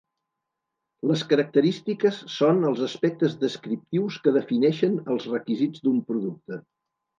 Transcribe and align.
Les 1.11 1.21
característiques 1.33 2.17
són 2.37 2.63
els 2.71 2.81
aspectes 2.89 3.37
descriptius 3.45 4.19
que 4.25 4.35
defineixen 4.41 4.99
els 5.17 5.31
requisits 5.37 5.87
d’un 5.87 6.05
producte. 6.11 6.63